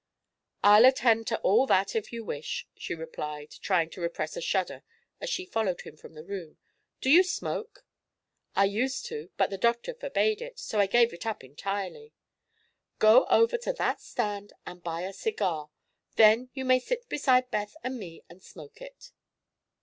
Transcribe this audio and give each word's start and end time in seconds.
"I'll 0.63 0.85
attend 0.85 1.27
to 1.27 1.37
all 1.41 1.67
that, 1.67 1.95
if 1.95 2.11
you 2.11 2.25
wish," 2.25 2.67
she 2.75 2.95
replied, 2.95 3.51
trying 3.61 3.91
to 3.91 4.01
repress 4.01 4.35
a 4.35 4.41
shudder 4.41 4.81
as 5.19 5.29
she 5.29 5.45
followed 5.45 5.81
him 5.81 5.95
from 5.95 6.15
the 6.15 6.23
room. 6.23 6.57
"Do 7.01 7.11
you 7.11 7.21
smoke?" 7.21 7.85
"I 8.55 8.65
used 8.65 9.05
to, 9.09 9.29
but 9.37 9.51
the 9.51 9.59
doctor 9.59 9.93
forbade 9.93 10.41
it; 10.41 10.57
so 10.57 10.79
I 10.79 10.87
gave 10.87 11.13
it 11.13 11.27
up 11.27 11.43
entirely." 11.43 12.13
"Go 12.97 13.27
over 13.27 13.59
to 13.59 13.73
that 13.73 14.01
stand 14.01 14.53
and 14.65 14.83
buy 14.83 15.01
a 15.01 15.13
cigar. 15.13 15.69
Then 16.15 16.49
you 16.55 16.65
may 16.65 16.79
sit 16.79 17.07
beside 17.07 17.51
Beth 17.51 17.75
and 17.83 17.99
me 17.99 18.23
and 18.27 18.41
smoke 18.41 18.81
it." 18.81 19.11